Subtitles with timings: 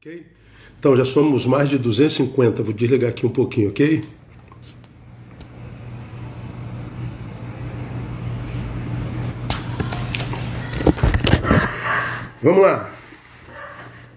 [0.00, 0.24] Ok?
[0.78, 2.62] Então já somos mais de 250.
[2.62, 4.04] Vou desligar aqui um pouquinho, ok?
[12.40, 12.88] Vamos lá.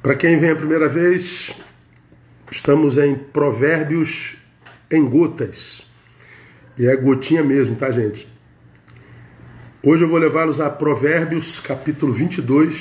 [0.03, 1.51] Para quem vem a primeira vez,
[2.51, 4.35] estamos em Provérbios
[4.91, 5.81] em gotas.
[6.77, 8.27] E é gotinha mesmo, tá, gente?
[9.81, 12.79] Hoje eu vou levá-los a Provérbios, capítulo 22,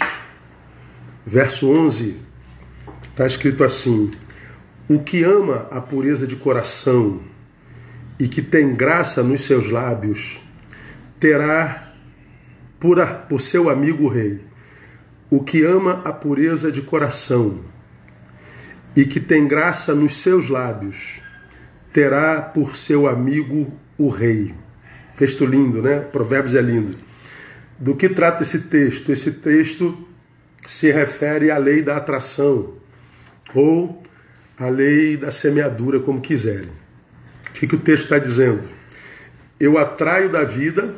[1.25, 2.29] verso 11
[3.21, 4.11] Está escrito assim:
[4.89, 7.21] O que ama a pureza de coração
[8.19, 10.41] e que tem graça nos seus lábios,
[11.19, 11.93] terá
[12.79, 14.41] por, a, por seu amigo o rei.
[15.29, 17.61] O que ama a pureza de coração
[18.97, 21.21] e que tem graça nos seus lábios,
[21.93, 24.55] terá por seu amigo o rei.
[25.19, 25.99] Texto lindo, né?
[25.99, 26.97] Provérbios é lindo.
[27.79, 29.13] Do que trata esse texto?
[29.13, 30.09] Esse texto
[30.67, 32.80] se refere à lei da atração
[33.55, 34.03] ou
[34.59, 36.69] a lei da semeadura, como quiserem.
[37.49, 38.63] O que, que o texto está dizendo?
[39.59, 40.95] Eu atraio da vida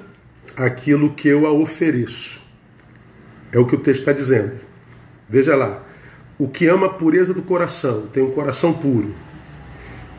[0.56, 2.41] aquilo que eu a ofereço.
[3.53, 4.53] É o que o texto está dizendo.
[5.28, 5.83] Veja lá.
[6.39, 9.14] O que ama a pureza do coração, tem um coração puro,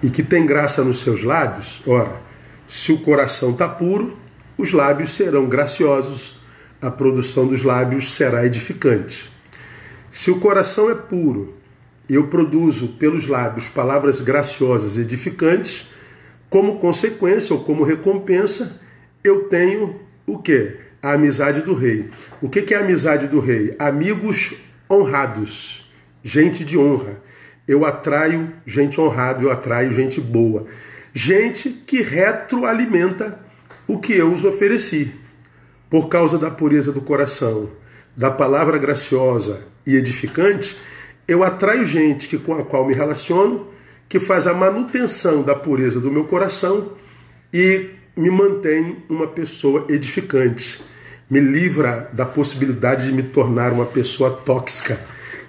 [0.02, 2.22] e que tem graça nos seus lábios, ora,
[2.68, 4.18] se o coração está puro,
[4.58, 6.38] os lábios serão graciosos,
[6.81, 9.31] a produção dos lábios será edificante.
[10.12, 11.56] Se o coração é puro
[12.16, 15.89] eu produzo pelos lábios palavras graciosas e edificantes,
[16.50, 18.80] como consequência ou como recompensa,
[19.23, 20.78] eu tenho o que?
[21.02, 22.09] A amizade do rei.
[22.41, 23.75] O que é a amizade do rei?
[23.80, 24.53] Amigos
[24.89, 25.89] honrados,
[26.23, 27.22] gente de honra.
[27.67, 30.66] Eu atraio gente honrada, eu atraio gente boa.
[31.14, 33.39] Gente que retroalimenta
[33.88, 35.11] o que eu os ofereci.
[35.89, 37.69] Por causa da pureza do coração,
[38.16, 40.78] da palavra graciosa e edificante,
[41.27, 43.67] eu atraio gente que, com a qual me relaciono,
[44.09, 46.93] que faz a manutenção da pureza do meu coração
[47.53, 50.83] e me mantém uma pessoa edificante,
[51.29, 55.00] me livra da possibilidade de me tornar uma pessoa tóxica,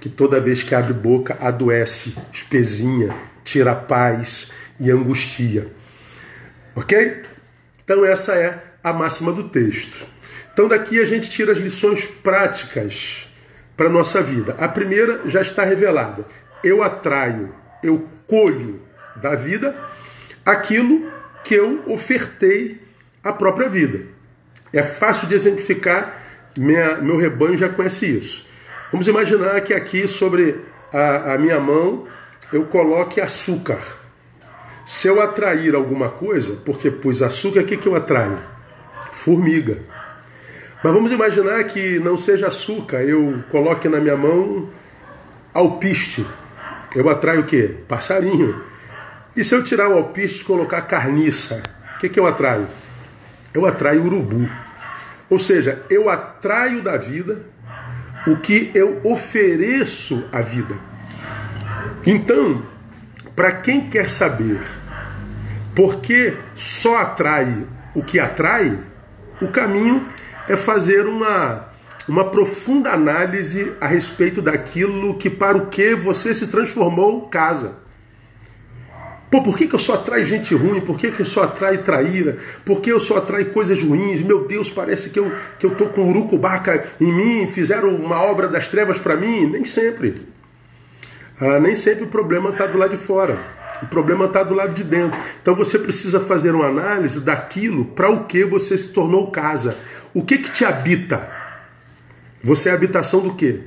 [0.00, 5.70] que toda vez que abre boca adoece, espezinha, tira paz e angustia.
[6.74, 7.22] Ok?
[7.82, 10.06] Então, essa é a máxima do texto.
[10.52, 13.26] Então, daqui a gente tira as lições práticas
[13.76, 14.56] para a nossa vida.
[14.58, 16.24] A primeira já está revelada.
[16.62, 18.80] Eu atraio, eu colho
[19.16, 19.76] da vida
[20.44, 21.10] aquilo
[21.42, 22.80] que eu ofertei
[23.22, 24.06] à própria vida.
[24.72, 26.20] É fácil de exemplificar,
[26.58, 28.46] minha, meu rebanho já conhece isso.
[28.90, 30.60] Vamos imaginar que aqui sobre
[30.92, 32.06] a, a minha mão
[32.52, 33.80] eu coloque açúcar.
[34.86, 38.38] Se eu atrair alguma coisa, porque pus açúcar, o que, que eu atraio?
[39.10, 39.78] Formiga.
[40.84, 44.68] Mas vamos imaginar que não seja açúcar, eu coloque na minha mão
[45.54, 46.26] alpiste.
[46.94, 47.76] Eu atraio o quê?
[47.88, 48.62] Passarinho.
[49.34, 51.62] E se eu tirar o alpiste e colocar carniça,
[51.96, 52.68] o que, que eu atraio?
[53.54, 54.46] Eu atraio urubu.
[55.30, 57.46] Ou seja, eu atraio da vida
[58.26, 60.74] o que eu ofereço à vida.
[62.04, 62.62] Então,
[63.34, 64.60] para quem quer saber
[65.74, 68.78] por que só atrai o que atrai,
[69.40, 70.06] o caminho
[70.48, 71.68] é fazer uma,
[72.08, 77.84] uma profunda análise a respeito daquilo que para o que você se transformou casa.
[79.30, 80.80] Pô, por que, que eu só atraio gente ruim?
[80.80, 82.38] Por que, que eu só atraio traíra?
[82.64, 84.22] Por que eu só atraio coisas ruins?
[84.22, 88.46] Meu Deus, parece que eu, que eu tô com urucubaca em mim, fizeram uma obra
[88.46, 89.46] das trevas para mim.
[89.46, 90.14] Nem sempre.
[91.40, 93.36] Ah, nem sempre o problema está do lado de fora.
[93.82, 95.20] O problema está do lado de dentro.
[95.40, 99.76] Então você precisa fazer uma análise daquilo para o que você se tornou casa.
[100.12, 101.28] O que que te habita?
[102.42, 103.60] Você é habitação do quê?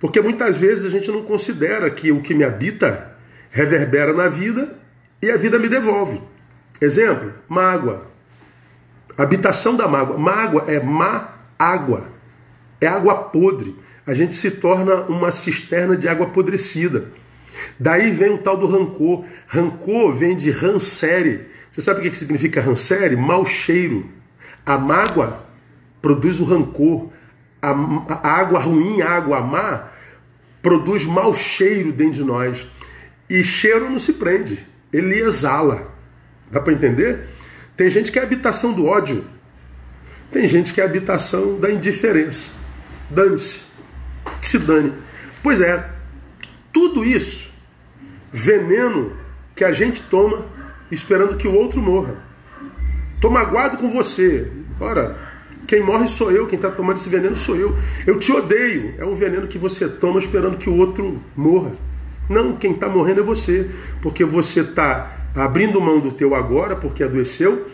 [0.00, 3.12] Porque muitas vezes a gente não considera que o que me habita
[3.50, 4.76] reverbera na vida
[5.22, 6.20] e a vida me devolve.
[6.80, 8.06] Exemplo, mágoa.
[9.16, 10.18] Habitação da mágoa.
[10.18, 12.08] Mágoa é má água.
[12.80, 13.76] É água podre.
[14.06, 17.06] A gente se torna uma cisterna de água apodrecida.
[17.78, 19.24] Daí vem o tal do rancor.
[19.46, 21.48] Rancor vem de rancere.
[21.70, 23.16] Você sabe o que significa rancere?
[23.16, 24.08] Mau cheiro.
[24.64, 25.44] A mágoa
[26.00, 27.10] produz o rancor.
[27.60, 27.70] A,
[28.10, 29.88] a água ruim, a água má,
[30.60, 32.66] produz mau cheiro dentro de nós.
[33.28, 35.90] E cheiro não se prende, ele exala.
[36.50, 37.26] Dá para entender?
[37.76, 39.24] Tem gente que é habitação do ódio.
[40.30, 42.50] Tem gente que é habitação da indiferença.
[43.10, 43.62] Dane-se.
[44.40, 44.92] Que se dane.
[45.42, 45.90] Pois é,
[46.74, 47.50] tudo isso,
[48.32, 49.12] veneno
[49.54, 50.44] que a gente toma
[50.90, 52.16] esperando que o outro morra.
[53.20, 54.50] Tô magoado com você.
[54.80, 55.16] Ora,
[55.68, 57.76] quem morre sou eu, quem está tomando esse veneno sou eu.
[58.04, 58.94] Eu te odeio.
[58.98, 61.70] É um veneno que você toma esperando que o outro morra.
[62.28, 63.70] Não, quem está morrendo é você,
[64.02, 67.66] porque você está abrindo mão do teu agora, porque adoeceu,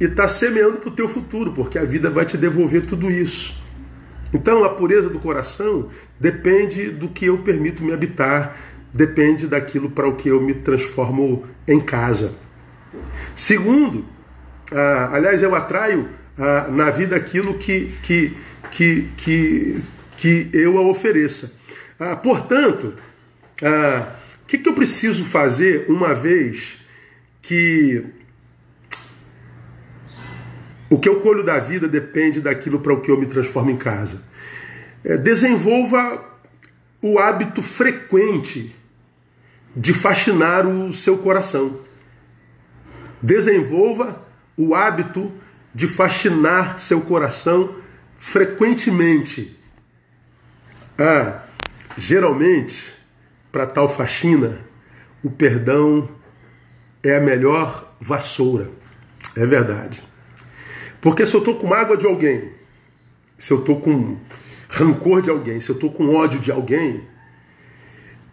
[0.00, 3.57] e está semeando para o teu futuro, porque a vida vai te devolver tudo isso.
[4.32, 5.88] Então, a pureza do coração
[6.18, 8.56] depende do que eu permito me habitar,
[8.92, 12.34] depende daquilo para o que eu me transformo em casa.
[13.34, 14.04] Segundo,
[14.72, 18.36] ah, aliás, eu atraio ah, na vida aquilo que, que,
[18.70, 19.82] que, que,
[20.16, 21.52] que eu a ofereça.
[21.98, 22.94] Ah, portanto,
[23.62, 26.78] ah, o que, que eu preciso fazer uma vez
[27.42, 28.04] que
[30.90, 33.76] o que eu colho da vida depende daquilo para o que eu me transformo em
[33.76, 34.22] casa?
[35.04, 36.24] É, desenvolva
[37.02, 38.74] o hábito frequente
[39.76, 41.80] de fascinar o seu coração.
[43.22, 44.26] Desenvolva
[44.56, 45.32] o hábito
[45.74, 47.76] de fascinar seu coração
[48.16, 49.56] frequentemente.
[50.98, 51.42] Ah,
[51.96, 52.92] geralmente,
[53.52, 54.60] para tal faxina,
[55.22, 56.08] o perdão
[57.02, 58.70] é a melhor vassoura.
[59.36, 60.02] É verdade.
[61.00, 62.50] Porque se eu estou com mágoa de alguém,
[63.38, 64.16] se eu estou com
[64.68, 67.02] rancor de alguém, se eu estou com ódio de alguém,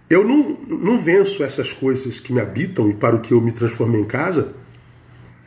[0.09, 3.51] eu não, não venço essas coisas que me habitam e para o que eu me
[3.51, 4.55] transformei em casa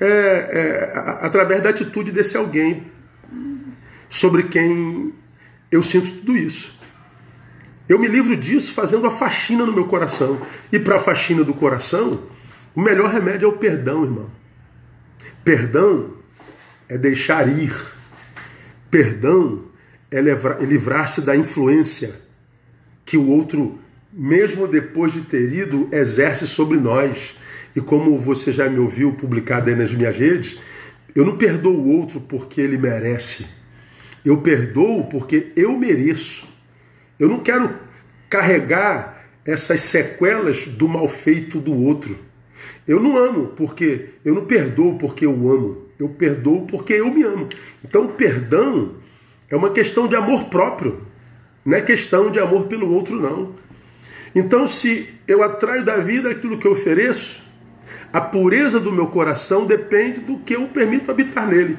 [0.01, 2.85] é, é, através da atitude desse alguém
[4.09, 5.13] sobre quem
[5.71, 6.77] eu sinto tudo isso.
[7.89, 10.41] Eu me livro disso fazendo a faxina no meu coração.
[10.71, 12.21] E para a faxina do coração,
[12.75, 14.31] o melhor remédio é o perdão, irmão.
[15.43, 16.18] Perdão
[16.89, 17.73] é deixar ir.
[18.91, 19.65] Perdão
[20.11, 20.21] é
[20.65, 22.15] livrar-se da influência
[23.05, 23.79] que o outro,
[24.13, 27.37] mesmo depois de ter ido, exerce sobre nós.
[27.77, 30.59] E como você já me ouviu publicado aí nas minhas redes,
[31.15, 33.47] eu não perdoo o outro porque ele merece.
[34.25, 36.49] Eu perdoo porque eu mereço.
[37.19, 37.75] Eu não quero
[38.29, 42.19] carregar essas sequelas do mal feito do outro.
[42.87, 45.88] Eu não amo porque eu não perdoo porque eu amo.
[45.99, 47.49] Eu perdoo porque eu me amo.
[47.85, 48.95] Então, perdão
[49.51, 51.01] é uma questão de amor próprio,
[51.65, 53.55] não é questão de amor pelo outro, não.
[54.35, 57.43] Então, se eu atraio da vida aquilo que eu ofereço,
[58.13, 61.79] a pureza do meu coração depende do que eu permito habitar nele.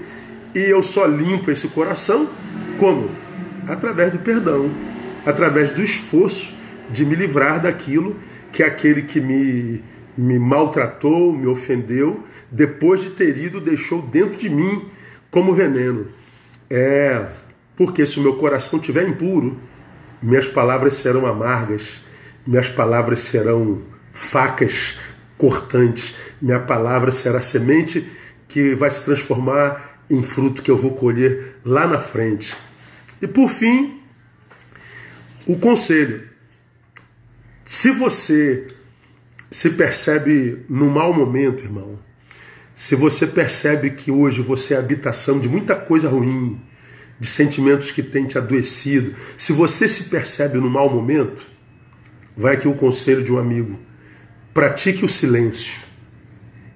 [0.53, 2.27] E eu só limpo esse coração
[2.77, 3.09] como?
[3.67, 4.69] Através do perdão,
[5.25, 6.53] através do esforço
[6.89, 8.15] de me livrar daquilo
[8.51, 9.83] que aquele que me,
[10.19, 14.89] me maltratou, me ofendeu, depois de ter ido, deixou dentro de mim
[15.31, 16.07] como veneno.
[16.69, 17.25] É,
[17.75, 19.57] porque se o meu coração estiver impuro,
[20.21, 22.01] minhas palavras serão amargas,
[22.45, 23.81] minhas palavras serão
[24.11, 24.97] facas
[25.37, 28.05] cortantes, minha palavra será semente
[28.49, 32.53] que vai se transformar em fruto que eu vou colher lá na frente.
[33.21, 34.01] E por fim,
[35.47, 36.27] o conselho.
[37.63, 38.67] Se você
[39.51, 41.99] se percebe no mau momento, irmão,
[42.75, 46.61] se você percebe que hoje você é habitação de muita coisa ruim,
[47.19, 51.45] de sentimentos que têm te adoecido, se você se percebe no mau momento,
[52.37, 53.77] vai aqui o conselho de um amigo:
[54.53, 55.81] pratique o silêncio.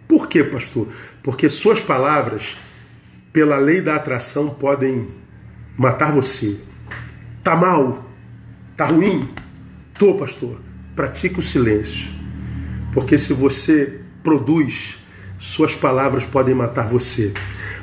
[0.07, 0.89] Por quê, pastor?
[1.21, 2.57] Porque suas palavras,
[3.31, 5.07] pela lei da atração, podem
[5.77, 6.59] matar você.
[7.41, 8.11] Tá mal?
[8.75, 9.29] Tá ruim?
[9.97, 10.59] Tô, pastor.
[10.95, 12.22] Pratique o silêncio.
[12.93, 14.99] Porque se você produz,
[15.37, 17.33] suas palavras podem matar você.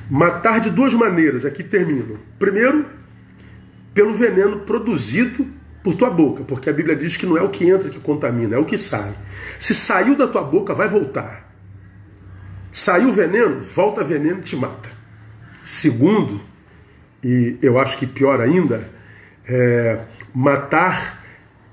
[0.09, 2.19] Matar de duas maneiras, aqui termino.
[2.39, 2.87] Primeiro,
[3.93, 5.47] pelo veneno produzido
[5.83, 8.55] por tua boca, porque a Bíblia diz que não é o que entra que contamina,
[8.55, 9.13] é o que sai.
[9.59, 11.51] Se saiu da tua boca, vai voltar.
[12.73, 14.89] Saiu veneno, volta veneno e te mata.
[15.63, 16.41] Segundo,
[17.23, 18.89] e eu acho que pior ainda,
[19.47, 20.01] é
[20.35, 21.25] matar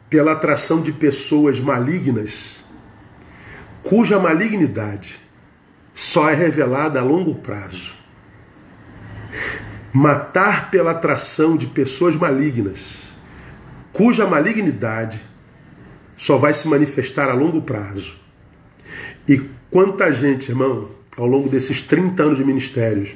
[0.10, 2.64] pela atração de pessoas malignas,
[3.88, 5.18] cuja malignidade
[5.94, 7.96] só é revelada a longo prazo.
[9.94, 13.16] Matar pela atração de pessoas malignas,
[13.94, 15.20] cuja malignidade
[16.18, 18.18] só vai se manifestar a longo prazo.
[19.26, 19.42] E
[19.72, 23.16] quanta gente, irmão, ao longo desses 30 anos de ministérios,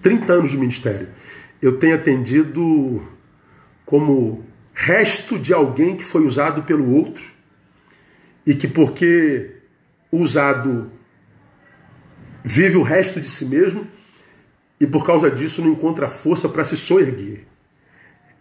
[0.00, 1.08] 30 anos de ministério,
[1.60, 3.02] eu tenho atendido
[3.84, 7.24] como resto de alguém que foi usado pelo outro
[8.46, 9.63] e que, porque
[10.20, 10.90] usado,
[12.44, 13.86] vive o resto de si mesmo
[14.80, 17.44] e por causa disso não encontra força para se soerguer.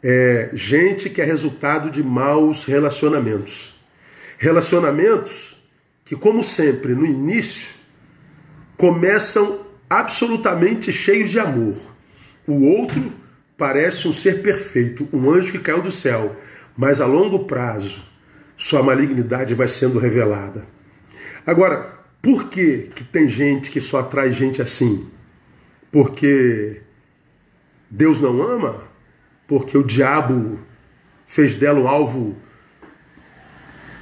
[0.02, 3.76] É gente que é resultado de maus relacionamentos.
[4.38, 5.58] Relacionamentos
[6.04, 7.70] que, como sempre, no início,
[8.76, 11.78] começam absolutamente cheios de amor.
[12.46, 13.14] O outro
[13.58, 16.36] parece um ser perfeito, um anjo que caiu do céu,
[16.76, 18.04] mas a longo prazo
[18.58, 20.66] sua malignidade vai sendo revelada.
[21.46, 25.10] Agora, por que, que tem gente que só atrai gente assim?
[25.92, 26.82] Porque
[27.90, 28.84] Deus não ama?
[29.48, 30.60] Porque o diabo
[31.26, 32.38] fez dela um alvo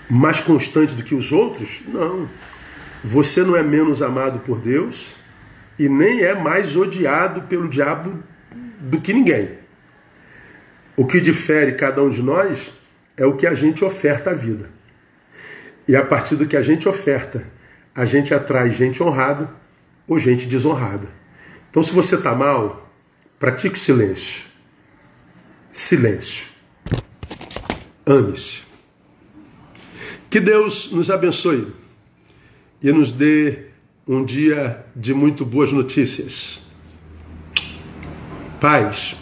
[0.10, 1.81] mais constante do que os outros?
[1.88, 2.29] Não.
[3.03, 5.15] Você não é menos amado por Deus
[5.79, 8.21] e nem é mais odiado pelo diabo
[8.79, 9.57] do que ninguém.
[10.95, 12.71] O que difere cada um de nós
[13.17, 14.69] é o que a gente oferta à vida.
[15.88, 17.47] E a partir do que a gente oferta,
[17.93, 19.53] a gente atrai gente honrada
[20.07, 21.09] ou gente desonrada.
[21.69, 22.91] Então, se você está mal,
[23.39, 24.43] pratique o silêncio.
[25.71, 26.47] Silêncio.
[28.05, 28.63] Ame-se.
[30.29, 31.73] Que Deus nos abençoe
[32.81, 33.65] e nos dê
[34.07, 36.61] um dia de muito boas notícias.
[38.59, 39.20] Paz.